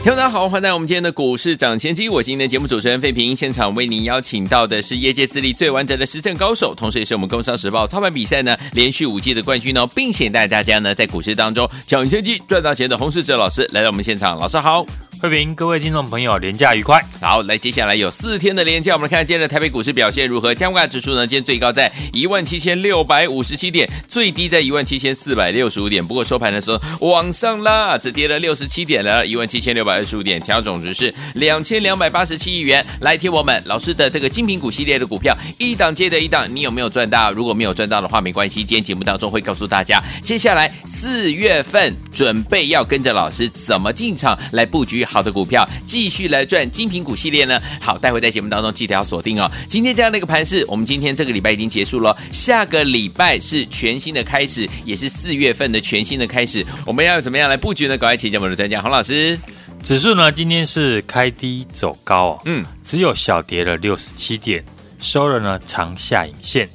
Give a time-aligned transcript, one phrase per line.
[0.00, 2.08] 听众大家好，欢迎来到我们今天的股市涨先机。
[2.08, 14.86] 我是今天的节目主持人费平，现场为您邀请到的是业界资历最完整的实战高手，同时也是我们工商时报操盘比赛呢连续五季的冠军哦，并且带大家呢在股市当中抢先机赚到钱的洪世哲老师来到我们现场，老师好。
[15.20, 17.04] 慧平，各位听众朋友，连假愉快。
[17.20, 20.54] 好，来，接下来有四天的连假，我们来看今天的台北股市表现如何？
[20.54, 26.06] 加权指数呢，今天最高在一万七千六百五十七点，最低在一万七千四百六十五点。
[26.06, 32.84] 不过收盘的时候往上拉，只跌了六十七点了，一万七千六百二十五点，调总值是两千两百八十七亿元。
[33.00, 37.32] 来听我们老师的这个精品股系列的股票，一档接着一档，你有没有赚到？
[37.32, 45.68] 如果没有赚到的话，没关系，今天节目当中会告诉大家，接下来四月份准备要跟着老师怎么进场来布局好的股票。
[45.86, 47.60] 继续来赚精品股系列呢？
[47.80, 49.50] 好，待会在节目当中记得要锁定哦。
[49.66, 56.64] 今天这样的一个盘势，我们今天这个礼拜已经结束了，下个礼拜是全新的开始，也是四月份的全新的开始。
[56.84, 57.96] 我们要怎么样来布局呢？
[57.96, 59.38] 赶快请教我们的专家洪老师。
[59.82, 64.64] 指数呢，今天是开低走高哦，嗯，只有小跌了六十七点，
[64.98, 66.68] 收了呢长下影线，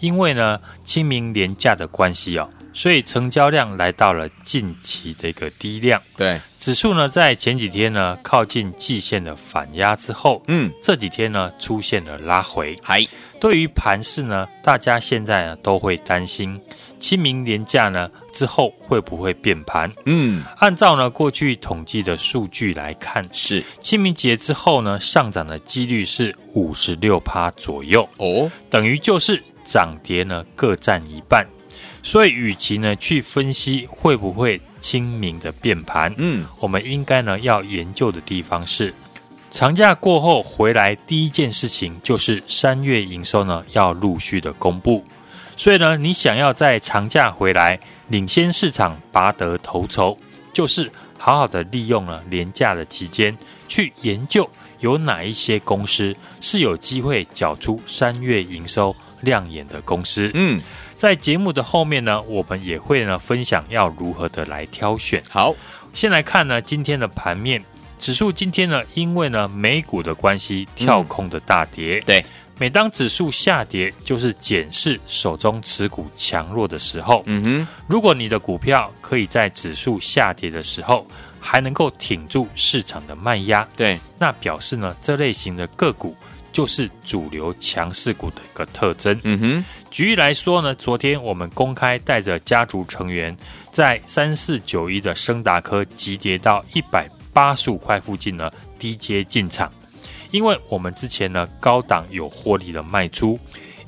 [0.00, 2.48] 因为呢清明连假的关系哦。
[2.78, 12.78] 所以成交量来到了近期的一个低量，对，指数呢在前几天呢靠近季线的反压之后，嗯，这几天呢出现了拉回。
[12.80, 13.04] 嗨，
[13.40, 16.56] 对于盘势呢，大家现在呢都会担心
[17.00, 19.90] 清明年假呢之后会不会变盘？
[20.04, 23.60] 嗯，按照呢过去统计的数据来看，是。
[23.80, 28.08] 清明节之后呢上涨的几率是五十六趴左右。
[28.18, 31.44] 哦，等于就是涨跌呢各占一半。
[32.08, 38.94] 所以，与其呢去分析会不会清明的变盘，嗯，我们应该呢要研究的地方是，
[39.50, 45.04] 长假过后回来第一件事情就是三月营收呢要陆续的公布。
[45.54, 50.16] 所以呢，你想要在长假回来领先市场拔得头筹，
[50.50, 53.36] 就是好好的利用了廉价的期间
[53.68, 54.48] 去研究
[54.80, 60.58] 有哪一些公司是有机会缴出三月营收亮眼的公司，嗯。
[60.98, 65.22] 在节目的后面呢，我们也会呢分享要如何的来挑选。
[65.30, 65.54] 好，
[65.94, 67.62] 先来看呢今天的盘面，
[68.00, 72.00] 指数今天呢因为呢美股的关系跳空的大跌。
[72.00, 72.26] 嗯、对，
[72.58, 77.22] 每当指数下跌，就是检视手中持股强弱的时候。
[77.26, 81.06] 嗯哼，如果你的股票可以在指数下跌的时候
[81.38, 86.16] 还能够挺住市场的卖压，对，那表示呢这类型的个股。
[86.58, 89.16] 就是主流强势股的一个特征。
[89.22, 93.36] 嗯哼，举例来说呢，昨天我们公开带着家族成员
[93.70, 99.72] 在三四九一的升达科急跌到一百八十五块附近呢低阶进场，
[100.32, 103.38] 因为我们之前呢高档有获利的卖出，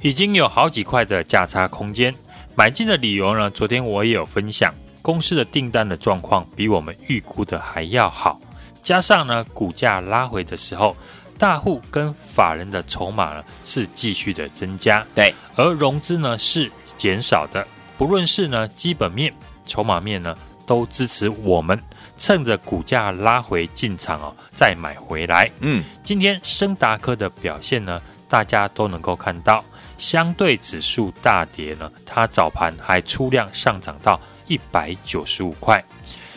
[0.00, 2.14] 已经有好几块的价差空间。
[2.54, 8.40] 买进的理由呢，昨天我也有分享，公司的订单的状况比我们预估的还要好，
[8.80, 10.96] 加上呢股价拉回的时候。
[11.40, 17.66] 大户跟法人的筹码呢是继续的增加，对，而融资呢是减少的。
[17.96, 19.32] 不论是呢基本面、
[19.64, 20.36] 筹码面呢，
[20.66, 21.80] 都支持我们
[22.18, 25.50] 趁着股价拉回进场哦，再买回来。
[25.60, 29.64] 嗯，今天升达科的表现呢，大家都能够看到，
[29.96, 35.82] 相对指数大跌呢，它早盘还出量上涨到一百九十五块，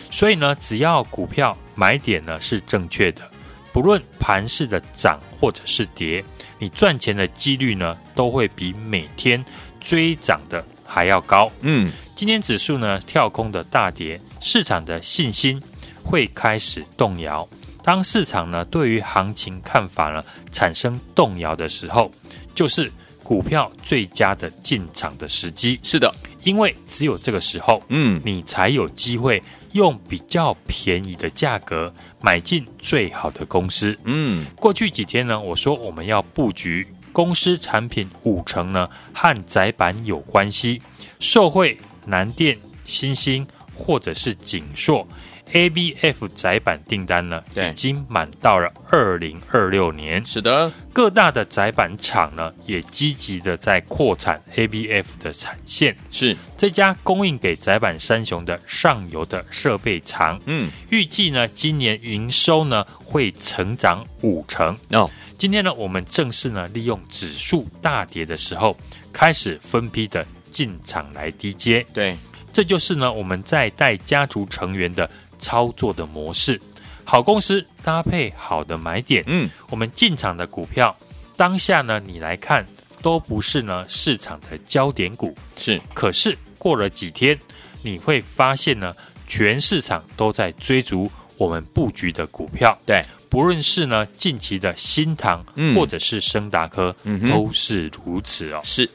[0.09, 3.29] 所以呢，只要股票买点呢是正确的。
[3.73, 6.23] 不论盘势的涨或者是跌，
[6.59, 9.43] 你赚钱的几率呢，都会比每天
[9.81, 11.51] 追涨的还要高。
[11.61, 15.59] 嗯，今天指数呢跳空的大跌，市场的信心
[16.03, 17.45] 会开始动摇。
[17.83, 22.11] 当市场呢对于行情看法呢产生动摇的时候，
[22.53, 22.91] 就是
[23.23, 25.79] 股票最佳的进场的时机。
[25.81, 29.41] 是的，因为只有这个时候，嗯，你才有机会。
[29.73, 33.97] 用比较便宜的价格买进最好的公司。
[34.05, 40.81] 嗯，过去几天呢，我说我们要布局公司产品五成呢和窄板有关系，
[41.19, 45.07] 受惠南电、新兴或者是景硕。
[45.53, 50.25] ABF 窄板订单呢，已经满到了二零二六年。
[50.25, 55.95] 是的，各大的窄板厂呢，也积极的在扩产 ABF 的产线。
[56.09, 64.75] 是这家供应给窄板三雄的上游的设备厂，嗯，预计呢，今年营收呢会成长五成。
[64.89, 65.07] 哦，
[65.37, 68.75] 今天呢，我们正式呢利用指数大跌的时候，
[69.11, 71.85] 开始分批的进场来低接。
[71.93, 72.17] 对，
[72.51, 75.07] 这就是呢我们在带家族成员的
[75.43, 76.59] 操作的模式。
[77.03, 80.95] 好公司搭配好的买点，嗯，我们进场的股票，
[81.35, 82.65] 当下呢你来看
[83.01, 85.81] 都不是呢市场的焦点股，是。
[85.93, 87.37] 可是过了几天，
[87.81, 88.93] 你会发现呢，
[89.27, 92.75] 全市场都在追逐我们布局的股票。
[92.85, 98.61] 对，不论是呢近期的新塘，嗯，或者是升达科，嗯，都是如此哦。
[98.63, 98.89] 是。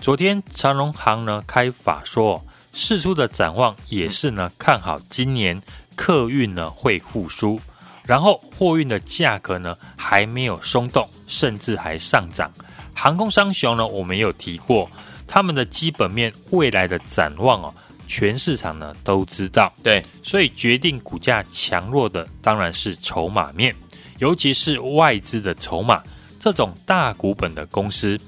[0.00, 2.44] 昨天长隆行呢开法说，
[2.74, 5.62] 释出的展望也是呢看好今年。
[5.96, 7.60] 客运呢会复苏，
[8.04, 12.52] 然后货运的价格呢还没有松动，甚至还上涨。
[12.92, 14.90] 航空商雄呢，我们也有提过，
[15.24, 17.72] 他们的基本面未来的展望哦，
[18.08, 19.72] 全市场呢都知道。
[19.84, 23.72] 对，所以决定股价强弱的当然是筹码面，
[24.18, 26.02] 尤其是外资的筹码。
[26.40, 28.18] 这种大股本的公司，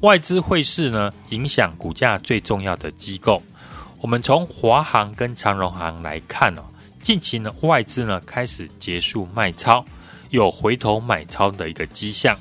[0.00, 3.42] 外资会是呢影响股价最重要的机构。
[4.00, 6.62] 我们从华航跟长荣航来看哦。
[7.02, 9.84] 近期呢，外资呢开始结束卖超，
[10.30, 12.36] 有回头买超的一个迹象。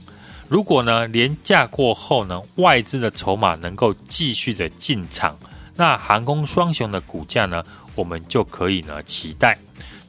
[0.47, 5.37] 如果呢连假过后呢，外资的筹码能够继续的进场，
[5.75, 7.63] 那航空双雄的股价呢，
[7.95, 9.57] 我们就可以呢期待。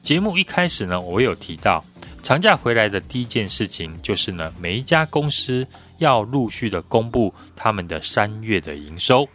[0.03, 1.85] 节目一开始呢，我有提到
[2.23, 5.67] 长假回来的第一件事情就是呢，每一家公司
[5.99, 9.29] 要陆续的公布他们的三月的营收，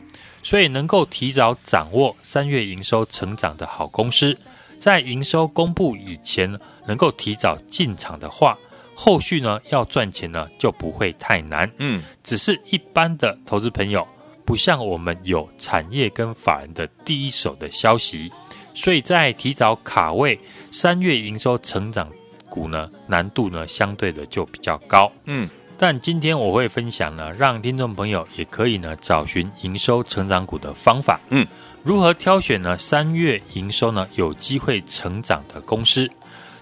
[0.44, 4.38] 所以能够提早掌握三月营收成长的好公司。
[4.78, 8.58] 在营收公布以前，能够提早进场的话，
[8.94, 11.72] 后续呢要赚钱呢就不会太难。
[11.78, 14.06] 嗯，只是一般的投资朋友，
[14.44, 18.30] 不像我们有产业跟法人的第一手的消息，
[18.76, 20.38] 所以在提早卡位
[20.70, 22.12] 三月营收成长
[22.50, 25.10] 股呢，难度呢相对的就比较高。
[25.28, 25.50] 嗯，
[25.86, 31.20] 但今天我会分享呢，让听众朋友也可以呢找寻营收成长股的方法。
[31.28, 31.46] 嗯。
[31.84, 32.78] 如何挑选呢？
[32.78, 36.10] 三月营收呢有机会成长的公司，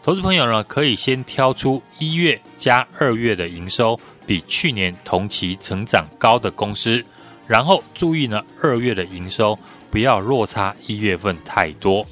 [0.01, 3.95] 投资朋友呢可以先挑出一月加二月的营收
[4.25, 7.05] 比去年同期成长高的公司，
[7.45, 9.55] 然后注意呢二月的营收
[9.91, 12.03] 不要落差一月份太多，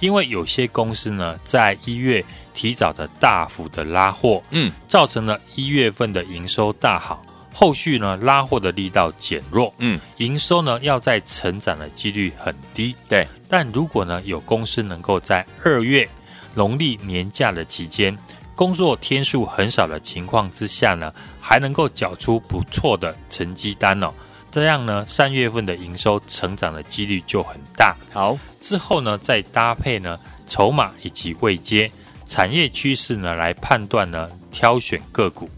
[0.00, 2.24] 因为有些公司呢在一月
[2.54, 7.22] 提早的大幅的拉货，嗯，造成了一月份的营收大好。
[7.52, 13.28] 后续呢，拉货的力道减弱，嗯，营收呢要在成长的几率很低，对。
[13.48, 16.08] 但如果呢有公司能够在二月
[16.54, 18.16] 农历年假的期间，
[18.56, 24.12] 工作天数很少的情况之下呢，还能够缴出不错的成绩单哦，
[24.50, 27.94] 这样呢三月份的营收成长的几率就很大。
[28.12, 30.18] 好，之后呢再搭配呢
[30.48, 31.88] 筹码以及位阶
[32.26, 35.48] 产业趋势呢来判断呢挑选个股。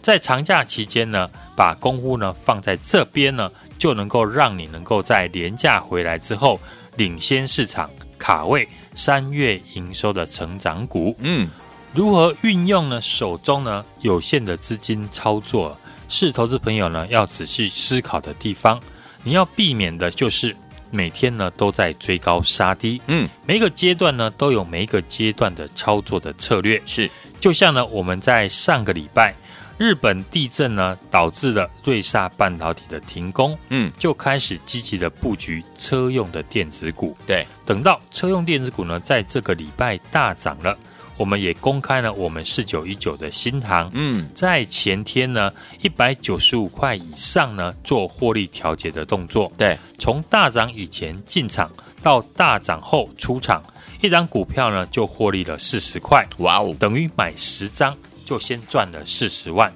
[0.00, 6.60] 在长假期间呢，把功夫呢放在这边呢，就能够让你能够在连假回来之后，
[6.96, 7.88] 领先市场
[8.18, 11.14] 卡位三月营收的成长股。
[11.20, 11.48] 嗯，
[11.94, 13.00] 如何运用呢？
[13.00, 15.76] 手中呢有限的资金操作，
[16.08, 18.80] 是投资朋友呢要仔细思考的地方。
[19.22, 20.56] 你要避免的就是
[20.92, 23.02] 每天呢都在追高杀低。
[23.08, 26.80] 嗯，每一个阶段呢都有每一个阶段的操作的策略。
[26.86, 27.10] 是，
[27.40, 29.34] 就像呢我们在上个礼拜。
[29.78, 37.16] 日本地震呢，导致了瑞萨半导体的停工，嗯，就开始积极的布局车用的电子股。
[37.26, 40.78] 对，等到车用电子股呢，在这个礼拜大涨了，
[41.16, 49.52] 我们也公开了我们四九一九的新塘，嗯，在前天呢，一百九十五块以上呢，做获利调节的动作。
[49.56, 51.70] 对，从大涨以前进场
[52.02, 53.62] 到大涨后出场，
[54.00, 57.96] 一张股票呢就获利了四十块，哇哦，等于买十张。
[58.24, 59.70] 就先赚了四十万，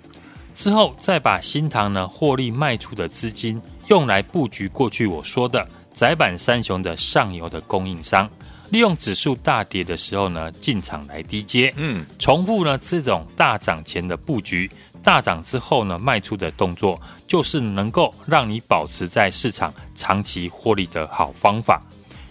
[0.54, 8.30] 之后再把新塘呢获利卖出的资金用来布局过去我说的窄板三雄的上游的供应商，
[8.70, 14.70] 利用指数大跌的时候呢进场来低接，嗯，重复呢这种大涨前的布局，
[15.02, 21.82] 大涨之后呢卖出的动作，就是能够让你保持在市场长期获利的好方法。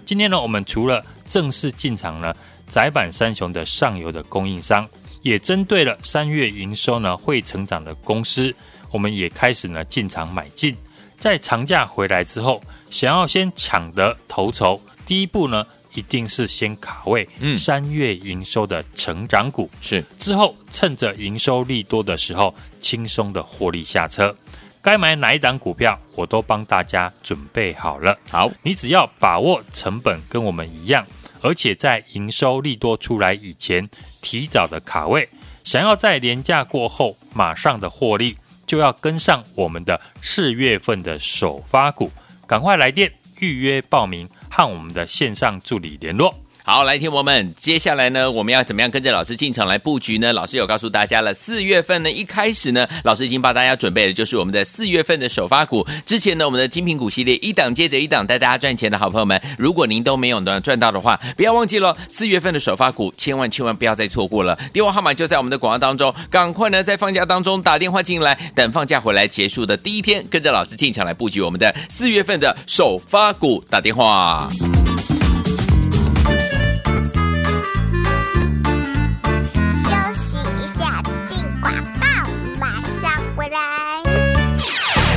[0.06, 2.36] 今天呢，我们除了正式进场呢
[2.68, 4.88] 窄板三雄的上游的供应商。
[5.22, 8.54] 也针对了三月营收呢会成长的公司，
[8.92, 10.78] 我们也开始呢进场买进。
[11.18, 12.62] 在长假回来之后，
[12.92, 15.66] 想要先抢得头筹，第一步呢
[15.96, 20.04] 一定是先卡位，嗯，三月营收的成长股是。
[20.18, 24.36] 之后趁着营收利多的时候，轻松的获利下车。
[24.82, 28.16] 该买哪一档股票，我都帮大家准备好了。
[28.30, 31.04] 好，你只要把握成本跟我们一样。
[31.42, 33.88] 而且在营收利多出来以前，
[34.22, 35.28] 提早的卡位，
[35.64, 38.36] 想要在廉价过后马上的获利，
[38.66, 42.12] 就要跟上我们的四月份的首发股，
[42.48, 46.34] 赶快来电预约报名，看我们的线上助理联络。
[46.68, 50.34] 好，来听我们，接下来呢，我们要怎么样跟着老师进场来布局呢？
[50.34, 55.86] 老师有告诉大家了，四月份呢，一开始呢，老师已经帮大家准备了，就是我们的四月份的首发股。
[56.08, 64.58] 之前呢，我们的精品股系列一档接着一档带大家赚钱的好朋友们，如果您都没有呢赚到的话，不要忘记了，四月份的首发股，千万千万不要再错过了。
[64.74, 74.50] 电话号码就在我们的广告当中，赶快呢在放假当中打电话进来，等放假回来结束的第一天，跟着老师进场来布局我们的四月份的首发股，打电话。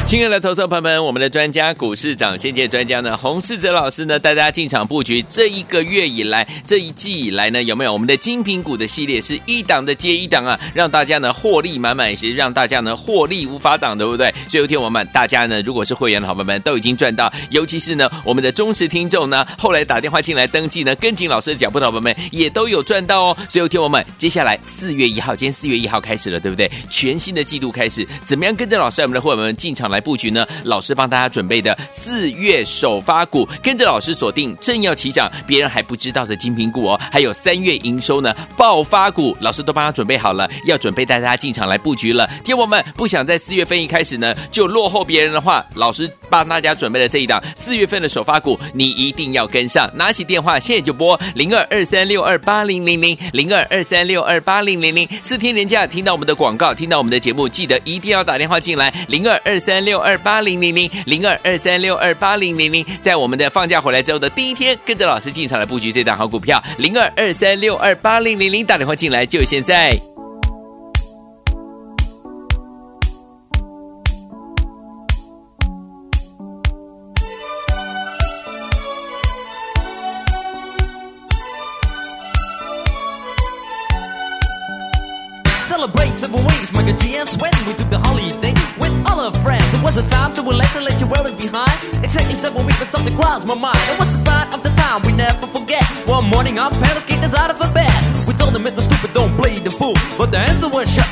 [0.08, 5.20] 亲爱的投资朋友们，我们的专家股市长先届专家呢，洪世哲老师呢，带大家进场布局。
[5.28, 14.32] 这一个月以来，这一季以来呢，有没有我们的精品股的系列是一档的接一档啊，让大家呢获利满满，也是让大家呢获利无法挡，对不对？
[14.48, 23.36] 所以有天我们大家呢，如果是会员的好朋友们，都已经赚到，尤其是呢我们的忠实听众呢，后来打电话进来登记呢，跟紧老师的脚步的好朋友们也都有赚到哦。
[23.46, 26.70] 所以有天我们接下来四月一号，今天四月一号开始了，对不对？
[26.88, 30.46] 全新的季度开始，怎么样跟着老师我们的会员们进场来布局呢？
[30.64, 42.28] 老师帮大家准备的四月首发股，跟着老师锁定正要起涨，别人还不知道的精品股哦，还有三月营收呢爆发股，老师都帮他准备好了，要准备带大家进场来布局了。
[42.44, 49.90] 听我们不想在四月份一开始呢就落后别人的话，老师帮大家准备了这一档四月份的首发股，你一定要跟上。
[49.94, 60.38] 拿起电话现在就拨零二二三六二八零零零零二二三六二八零零零，四天连假听到我们的广告，听到我们的节目，记得一定要打电话进来零二二三六二八。
[60.48, 70.17] 零零零零二二三六二八零零零，在我们的放假回来之后的第一天，跟着老师进场来布局这档好股票，零二二三六二八零零零，打电话进来就现在。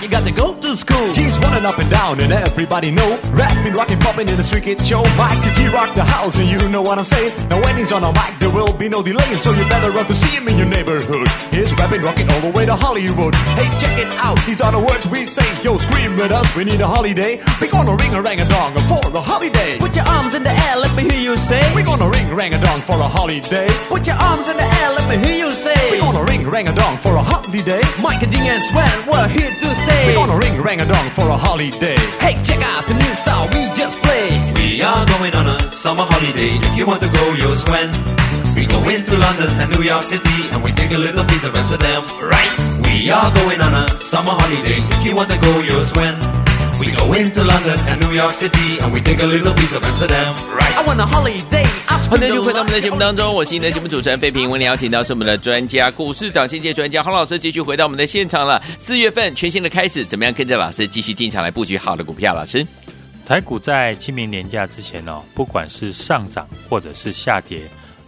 [0.03, 1.13] you got to go to school.
[1.13, 3.19] G's running up and down, and everybody know.
[3.33, 5.03] Rapping, rocking, popping in the street kid show.
[5.17, 7.33] Mike G rock the house, and you know what I'm saying.
[7.49, 10.07] Now when he's on a mic, there will be no delay, so you better run
[10.07, 11.29] to see him in your neighborhood.
[11.51, 13.35] He's rapping, rocking all the way to Hollywood.
[13.57, 15.47] Hey, check it out, these are the words we say.
[15.63, 17.41] Yo, scream with us, we need a holiday.
[17.61, 19.79] We're gonna ring a rang a dong for a holiday.
[19.79, 21.63] Put your arms in the air, let me hear you say.
[21.75, 23.69] We're gonna ring rang a dong for a holiday.
[23.89, 25.79] Put your arms in the air, let me hear you say.
[25.91, 27.83] We're gonna ring rang a dong for a holiday.
[28.03, 29.86] Mike and G and Sven, we're here to stay.
[29.87, 31.97] We're gonna ring a rang a dong for a holiday.
[32.21, 34.55] Hey, check out the new style we just played.
[34.59, 36.59] We are going on a summer holiday.
[36.59, 37.91] If you want to go, you'll Sven.
[38.57, 41.55] We go into London and New York City and we take a little piece of
[41.55, 42.53] Amsterdam, right?
[42.89, 44.81] We are going on a summer holiday.
[44.97, 46.46] If you want to go, you'll Sven.
[46.79, 49.83] We go into London and New York City and we take a little piece of
[49.83, 50.77] Amsterdam, right?
[50.77, 51.65] I want a holiday.
[52.11, 54.51] 欢迎继续回到我们的节目当中，我是你的节目主持人费平。
[54.51, 58.63] 为您邀请到是我们的专家，股市长先界专家洪老师，继续回到我们的现场了。
[58.79, 62.35] 四月份全新的开始，怎么样跟着老师继续进场来布局好的股票？
[62.35, 62.67] 老师，
[63.25, 67.63] 台股在清明年假之前哦，不管是上涨或者是下跌，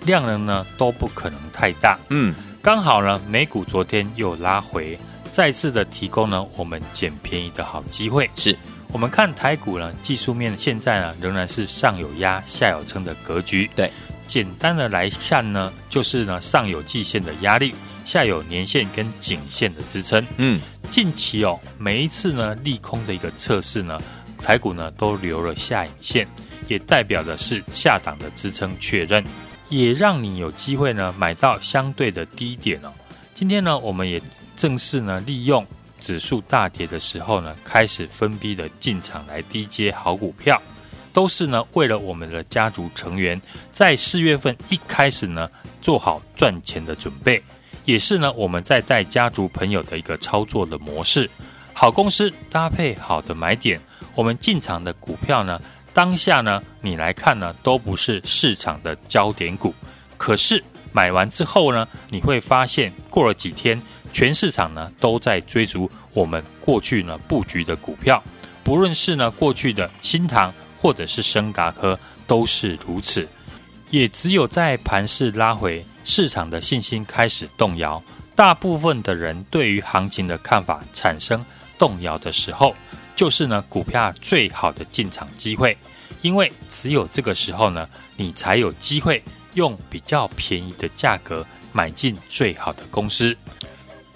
[0.05, 1.99] 量能呢都不可能太大。
[2.11, 4.99] 嗯，刚好呢，美股昨天又拉回。
[5.31, 8.29] 再次的提供呢，我们捡便宜的好机会。
[8.35, 8.57] 是
[8.91, 13.69] 我们看台股呢，技术面现在呢仍然是上有压、下有撑的格局。
[13.77, 13.91] 对，
[14.27, 20.27] 简单的来看呢，就是呢上有季线的压力，下有年线跟颈线的支撑。
[20.39, 20.59] 嗯，
[20.91, 24.01] 近期哦，每一次呢利空的一个测试呢，
[24.43, 26.27] 台股呢都留了下影线，
[26.67, 29.23] 也代表的是下档的支撑确认，
[29.69, 32.91] 也让你有机会呢买到相对的低点哦。
[33.35, 34.21] 今天呢，我们也。
[34.59, 35.65] 正是呢，利用
[36.01, 40.61] 指数大跌的时候呢，开始分批的进场来低接好股票，
[41.13, 43.41] 都是呢为了我们的家族成员
[43.73, 45.49] 在四月份一开始呢
[45.81, 47.41] 做好赚钱的准备，
[47.85, 51.31] 也是呢我们在带家族朋友的一个操作的模式。
[51.73, 53.81] 好公司搭配好的买点，
[54.17, 55.61] 我们进场的股票呢，
[55.95, 59.73] 当下呢你来看呢都不是市场的焦点股，
[60.17, 63.81] 可是买完之后呢，你会发现过了几天。
[64.13, 68.23] 全市场呢都在追逐我们过去呢布局的股票，
[68.65, 73.27] 不论是呢过去的新塘或者是升嘎科都是如此。
[73.91, 78.03] 也只有在盘势拉回，市场的信心开始动摇，
[78.35, 81.43] 大部分的人对于行情的看法产生
[81.79, 82.75] 动摇的时候，
[83.17, 85.75] 就是呢股票最好的进场机会，
[86.21, 89.23] 因为只有这个时候呢，你才有机会
[89.55, 93.35] 用比较便宜的价格买进最好的公司。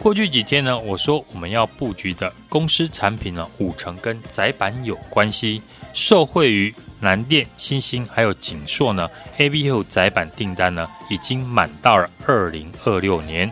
[0.02, 13.48] 过去几天呢，我说我们要布局的公司产品呢，五成跟窄板有关系，受惠于南电、新兴还有景硕呢，ABF 窄板订单呢已经满到了二零二六年。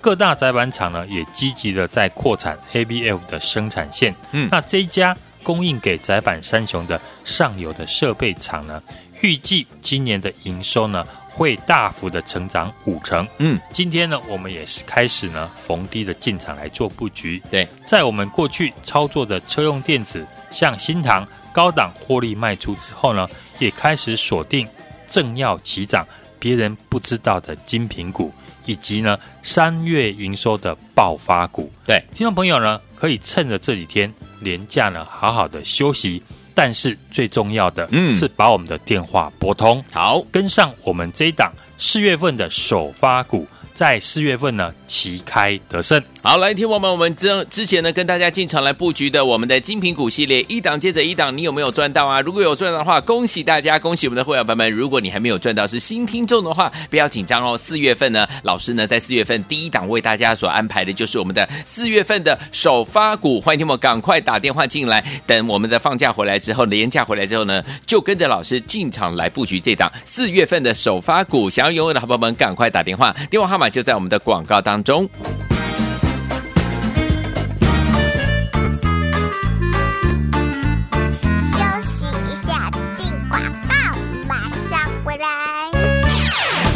[0.00, 4.12] 各大载板厂呢也积极的在扩产 ABF 的生产线。
[4.32, 8.82] 嗯，那这一家供应给载板三雄的上游的设备厂呢，
[9.20, 13.26] 预计今年的营收呢会大幅的成长五成。
[13.38, 17.42] 嗯，今天呢我们也是开始呢逢低的进场来做布局。
[17.50, 24.68] 对，在我们过去操作的车用电子，像新塘高档获利卖出之后呢，也开始锁定
[25.08, 26.06] 正要起涨、
[26.38, 28.32] 别人不知道的精品股。
[28.64, 36.22] 以及呢，三月营收的爆发股，对，听众朋友呢，可以趁着这几天连假呢，好好的休息。
[36.54, 43.46] 但是最重要的，嗯，是把我们的电话拨通，好，跟上我们这一档四月份的首发股。
[43.74, 46.00] 在四月份呢，旗开得胜。
[46.24, 52.20] 好，来听我们，我们之之前呢，跟大家进场来布局的我们的精品股系列，一档接着一档，你有没有赚到啊？
[52.20, 54.72] 如果有赚到的话，恭喜大家，恭喜我们的会员朋友们。
[54.72, 57.58] 如果你还没有赚到，是新听众的话，不要紧张哦。
[57.58, 65.04] 四月份呢，老师呢在四月份第一档为大家所安排的就是我们的四月份的首发股，欢迎听我赶快打电话进来。
[65.26, 71.50] 等我们的放假回来之后，年假回来之后呢，就跟着老师进场来布局这档四月份的首发股。
[71.50, 73.68] 想要拥有的好朋友们，赶快打电话，电话号码。
[73.68, 75.10] 就在我们的广告当中。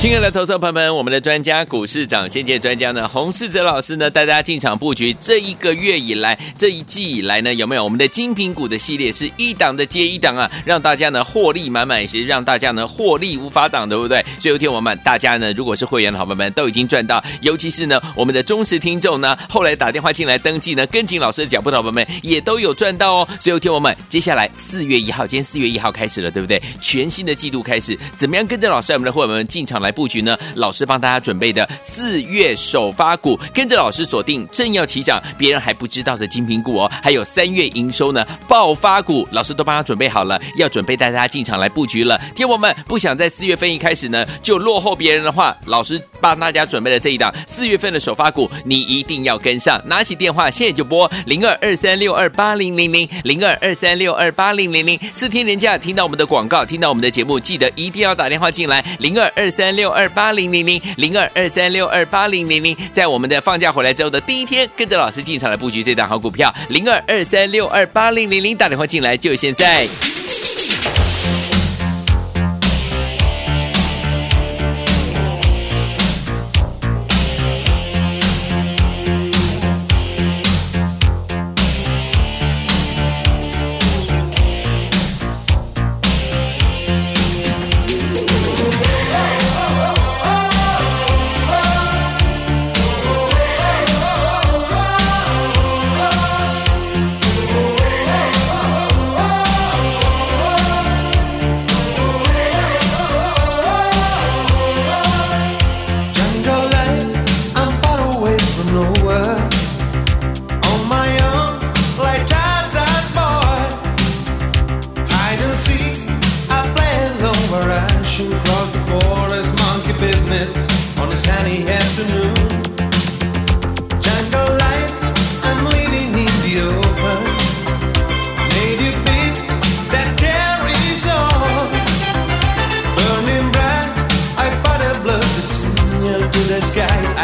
[0.06, 5.12] 亲爱的投资朋友们，我们的专家股市长先见专家呢，洪世哲老师呢，带大家进场布局。
[5.14, 14.24] 这一个月以来，这一季以来呢，有没有我们的精品股的系列是一档的接一档啊，让大家呢获利满满，也是让大家呢获利无法挡，对不对？
[14.38, 23.28] 所以有天我们大家呢，如果是会员的好朋友们，都已经赚到，尤其是呢我们的忠实听众呢，后来打电话进来登记呢，跟紧老师的脚步的好朋友们也都有赚到哦。
[23.40, 26.62] 所以有天我们接下来四月一号，今天四月一号开始了，对不对？
[26.80, 29.92] 全新的季度开始，怎么样跟着老师我们的会员们进场来？
[29.96, 30.38] 布局呢？
[30.56, 36.92] 老师帮大家准备的四月首发股，跟着老师锁定正要起涨、别人还不知道的精品股哦。
[37.02, 42.20] 还有三月营收呢爆发股，老师都帮他准备好了，要准备带大家进场来布局了。
[42.34, 49.80] 天我们不想在四月份一开始呢就落后别人的话，老师帮大家准备了这一档四月份的首发股，你一定要跟上。
[49.86, 54.98] 拿起电话现在就拨零二二三六二八零零零零二二三六二八零零零。
[55.14, 59.96] 四天连假听到我们的广告，听到我们的节目，记得一定要打电话进来零二二三六。
[59.96, 69.86] 二八零零零零二二三六二八零零零，在我们的放假回来之后的第一天，跟着老师进场来布局这档好股票，零二二三六二八零零零，打电话进来就现在。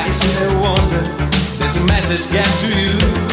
[0.05, 1.03] I still wonder,
[1.59, 3.32] there's a message get to you.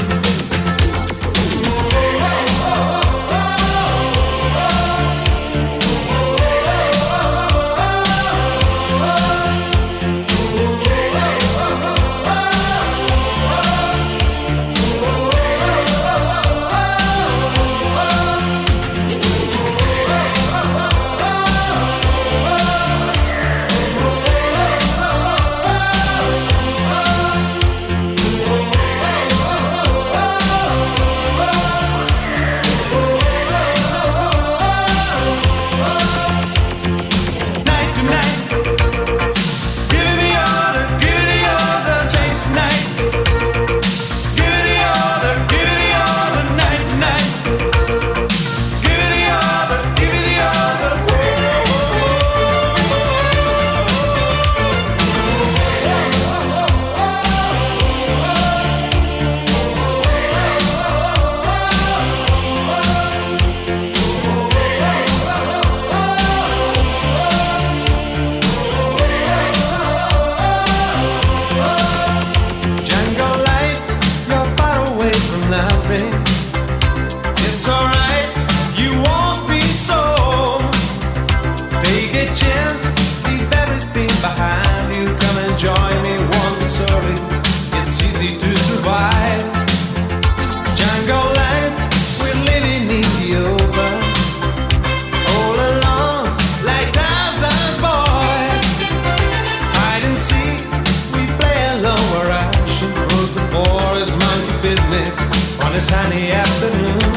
[105.80, 107.09] sunny afternoon.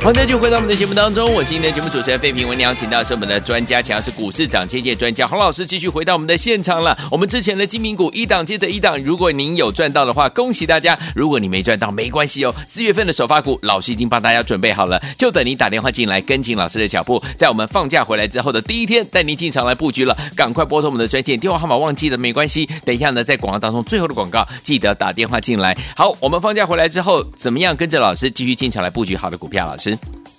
[0.00, 6.96] 好的，就回到我们的节目当中，我是今天的节目主持人费平，为您邀请到是我们的专家，强势股市涨跌专家洪老师，继续回到我们的现场了。
[7.10, 12.54] 我们之前的精明股一档接着一档，如果您有赚到的话，恭喜大家；如果你没赚到，没关系哦。
[12.66, 20.16] 四月份的首发股，老师已经帮大家准备好了，就等你打电话进来，跟紧老师的脚步，在我们放假回来之后的第一天，带您进场来布局了。
[20.34, 25.76] 赶快拨通我们的专线电话号码，忘记了没关系，等一下呢，在广告当中最后的广告，记得打电话进来。
[25.94, 29.66] 好，我们放假回来之后，怎么样跟着老师继续进场来布局好的股票？
[29.66, 29.87] 老师。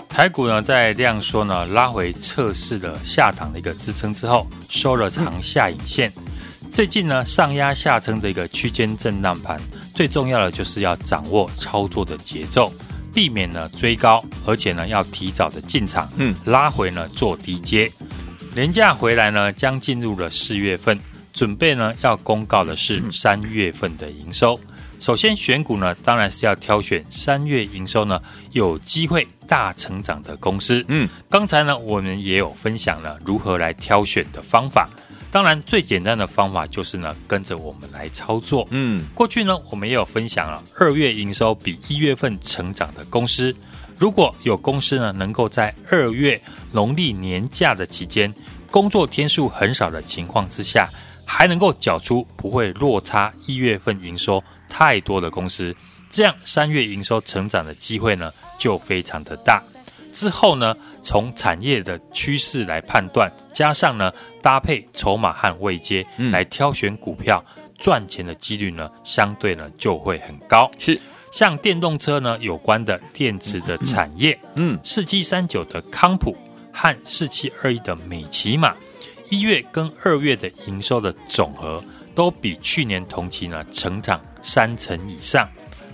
[0.10, 6.12] 台股呢，在量缩呢，拉回测试的下档的一个支撑之后，收了长下影线。
[6.72, 9.60] 最近呢，上压下撑的一个区间震荡盘，
[9.96, 12.72] 最重要的就是要掌握操作的节奏，
[13.14, 16.10] 避免呢追高，而且呢要提早的进场。
[16.18, 17.90] 嗯，拉回呢做低接。
[18.56, 21.00] 廉价回来呢，将进入了四月份，
[21.34, 24.60] 准备呢要公告的是三月份的营收。
[25.00, 30.84] 首先选股呢，当然是要挑选三月营收呢有机会大成长的公司。
[30.90, 34.90] 嗯，刚才呢我们也有分享了如何来挑选的方法。
[35.32, 38.68] 当然最简单的方法就是呢跟着我们来操作。
[38.72, 43.56] 嗯，过去呢我们也有分享了二月营收比一月份成长的公司。
[43.98, 46.40] 如果有公司呢能够在二月
[46.72, 48.34] 农历年假的期间
[48.72, 50.90] 工作天数很少的情况之下，
[51.32, 55.74] 还能够缴出不会落差一月份营收太多的公司，
[56.10, 59.62] 这样三月营收成长的机会呢就非常的大。
[60.12, 64.12] 之后呢，从产业的趋势来判断，加上呢
[64.42, 67.46] 搭配筹码和位阶来挑选股票，
[67.78, 70.70] 赚钱的几率呢相对呢就会很高。
[70.80, 71.00] 是
[71.32, 76.36] 像电动车呢有关的电池的产业，嗯，四七三九的康普
[76.74, 78.76] 和四七二一的美琪玛。
[79.30, 81.84] 一月跟二月的营收的总和
[82.16, 85.48] 都比去年同期呢成长三成以上，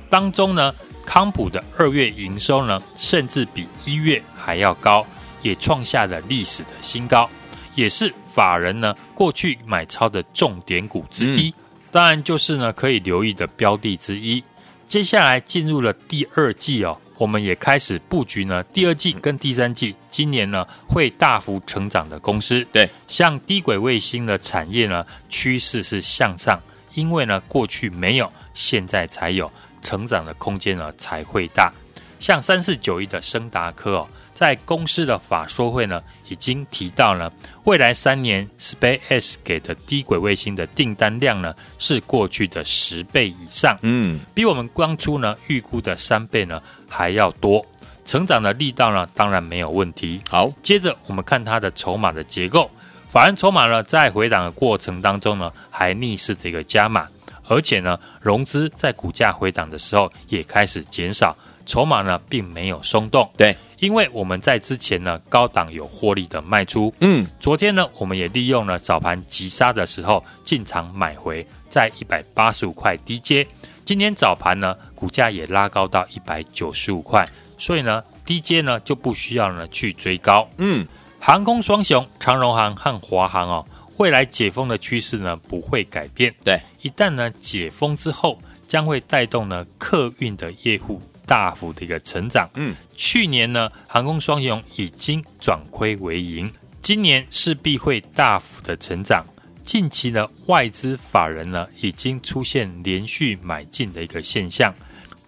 [0.09, 0.73] 当中呢
[1.05, 5.05] 康普的二月营收呢甚至比一月还要高，
[5.41, 7.29] 也创下了历史的新高，
[7.75, 11.53] 也是法人呢过去买超的重点股之一，
[11.91, 14.43] 当然就是呢可以留意的标的之一。
[14.87, 16.97] 接下来进入了第二季哦。
[17.17, 22.65] 我们也开始布局呢，第二季跟第三季，今年呢会大幅成长的公司。
[22.71, 26.59] 对，像低轨卫星的产业呢，趋势是向上，
[26.93, 29.51] 因为呢过去没有，现在才有，
[29.81, 31.71] 成长的空间呢才会大。
[32.19, 34.07] 像三四九一的升达科哦。
[34.35, 37.31] 在公司的法说会呢，已经提到了
[37.63, 47.65] 未来三年 SpaceX 给的低轨卫星的订单量呢，是过去的十倍以上，嗯，比我们当初呢预估的三倍呢还要多，
[48.03, 50.19] 成长的力道呢当然没有问题。
[50.29, 52.69] 好，接着我们看它的筹码的结构，
[53.09, 57.07] 法人筹码呢在回档的过程当中呢还逆势这个加码，
[57.47, 61.33] 而且呢融资在股价回档的时候也开始减少。
[61.65, 73.45] 筹码呢并没有松动，对，因为我们在之前呢高档有获利的卖出，嗯，昨天呢我们也利用了早盘急杀的时候进场买回，在一百八十五块低阶，
[73.83, 80.87] 今天早盘呢股价也拉高到一百九十五块，所以呢低阶呢就不需要呢去追高，嗯，
[81.19, 83.65] 航空双雄长荣航和华航哦，
[83.97, 91.01] 未来解封的趋势呢不会改变，对，一旦呢解封之后，将会带动呢客运的业务。
[91.25, 99.25] 大幅的一个成长，嗯，去年呢，航空双雄已经转亏为盈，今年势必会大幅的成长。
[99.63, 104.73] 近期呢，外资法人呢已经出现连续买进的一个现象，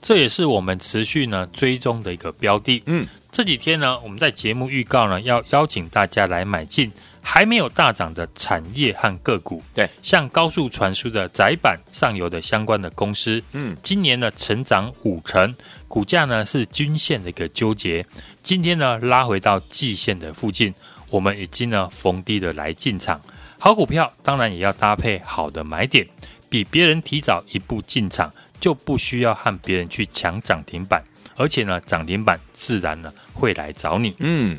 [0.01, 2.83] 这也是我们持续呢追踪的一个标的。
[2.86, 6.91] 嗯，这几天呢，我们在节目预告呢，要邀请大家来买进。
[7.29, 15.53] 还没有大涨的产业和个股，对，像高速传输的窄板上游的相关的公司，嗯，今年呢成长五成，
[15.89, 18.03] 股价呢是均线的一个纠结，
[18.41, 20.73] 今天呢拉回到季线的附近，
[21.09, 23.19] 我们已经呢逢低的来进场。
[23.59, 26.07] 好股票当然也要搭配好的买点，
[26.49, 31.03] 比别人提早一步进场，就不需要和别人去抢涨停板，
[31.35, 34.57] 而且呢涨停板自然呢会来找你，嗯。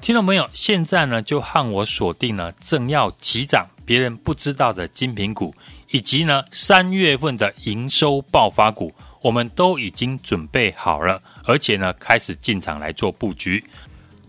[0.00, 5.52] 听众朋友，现在呢就和我锁定了正要起涨、别人不知道的精品股，
[5.90, 13.62] 以及呢三月份的营收爆发股，我们都已经准备好了，而且呢开始进场来做布局。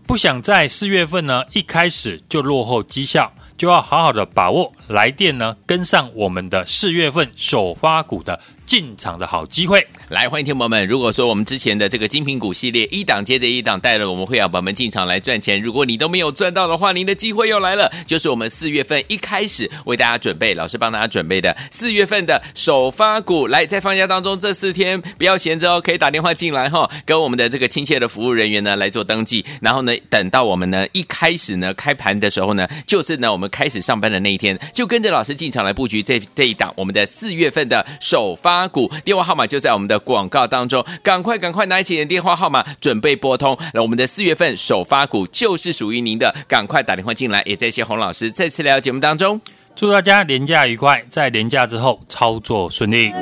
[0.06, 9.86] 不想在四月份呢一开始就落后绩效，就要好好的把握来电呢跟上我们的四月份首发股的进场的好机会。
[10.08, 23.46] 来，欢迎听众朋友们，如果说我们之前的这个精品股系列一档接着一档带了我们会员朋友们进场来赚钱，如果你都没有赚到的话，您的机会又来了，就是我们四月份一开始为大家准备，老师帮大家准备的四月份的首发股。
[23.46, 49.40] 来，在放假当中这四天不要闲着哦，可以打电话进来哈、哦，跟我们的这个亲切的服务人员呢来做登记，然后呢，等到我们呢一开始呢开盘的时候呢，就是呢我们开始上班的那一天，就跟着老师进场来布局这这一档我们的四月份的首发股，电话号码就在我们的广告当中，赶快赶快拿起你的电话号码准备拨通，那我们的四月份首发股就是属于您的，赶快打电话进来，也谢谢洪老师再次来到节目当中，
[49.74, 53.12] 祝大家年假愉快，在年假之后操作顺利。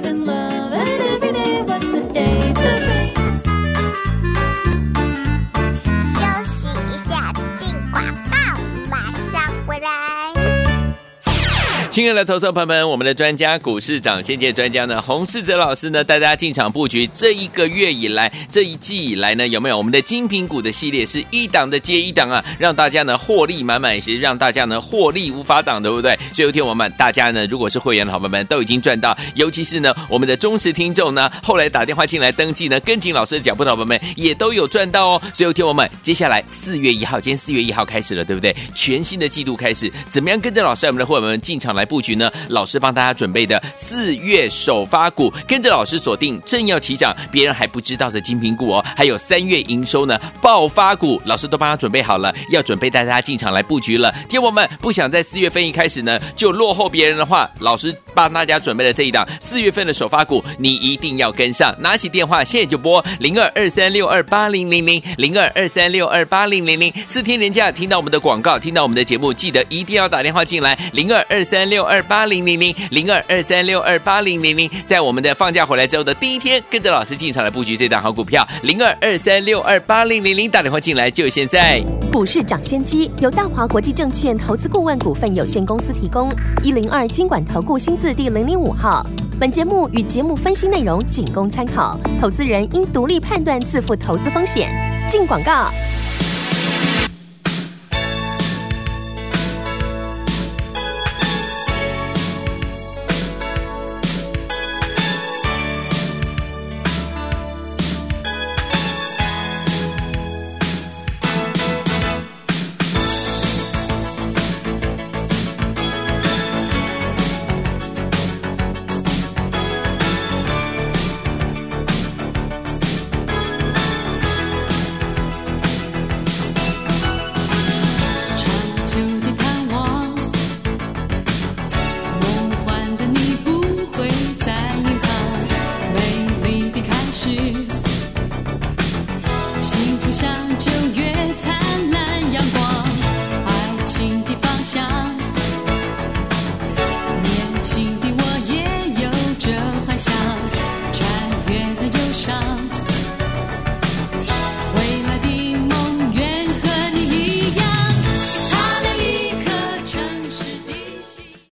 [11.98, 17.04] 亲爱的投资朋友们，我们的专家股市长先见专家呢，洪世哲老师呢，带大家进场布局。
[17.08, 26.16] 这一个月以来，这一季以来呢，有没有我们的精品股的系列是一档的接一档啊，让大家呢获利满满，也是让大家呢获利无法挡，对不对？
[26.32, 35.22] 所以有天我们大家呢，如果是会员的好朋友们，都已经赚到，尤其是呢我们的忠实听众呢，后来打电话进来登记呢，跟紧老师的脚步的好朋友们也都有赚到哦。
[35.34, 38.54] 所以有天我们接下来四月一号，今天四月一号开始了，对不对？
[38.72, 41.88] 全新的季度开始，怎么样跟着老师我们的会员们进场来？
[41.88, 42.31] 布局呢？
[42.51, 48.85] 老师帮大家准备的四月首发股，跟着老师锁定正要起涨，别人还不知道的精品股哦。
[48.94, 54.14] 还有三月营收呢爆发股，老师都帮他准备好了，要准备带大家进场来布局了。
[54.29, 61.74] 听我们不想在四月份一开始呢就落后别人的话，老师帮大家准备了这一档四月份的首发股，你一定要跟上。
[61.81, 66.92] 拿起电话现在就拨零二二三六二八零零零零二二三六二八零零零。
[67.07, 71.88] 四天连假听到我们的广告，听到我们的节目，记得一定要打电话进来零二二三六。
[71.88, 81.83] 二八零零零零二二三六二八零零零，在我们的放假回来之后的第一天，跟着老师进场来布局这档好股票，零二二三六二八零零零，打电话进来就现在。
[82.12, 86.31] 股市涨先机由大华国际证券投资顾问股份有限公司提供，
[86.62, 89.07] 一零二经管投顾新字第零零五号。
[89.40, 94.68] 本节目与节目分析内容仅供参考，投资人应独立判断，自负投资风险。
[95.09, 95.70] 进广告。